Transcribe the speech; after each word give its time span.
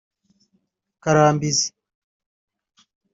Karambizi 1.03 1.67